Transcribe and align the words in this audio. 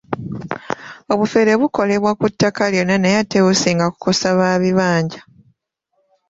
Obufere 1.13 1.51
bukolebwa 1.61 2.11
ku 2.19 2.25
ttaka 2.31 2.63
lyonna 2.71 2.95
naye 3.01 3.17
ate 3.23 3.37
businga 3.45 3.85
kukosa 3.93 4.27
ba 4.39 4.49
bibanja. 4.61 5.21